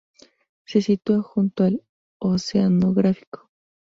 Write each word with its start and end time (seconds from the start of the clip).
Se 0.65 0.81
sitúa 0.81 1.21
junto 1.21 1.63
al 1.63 1.83
oceanográfico. 2.19 3.51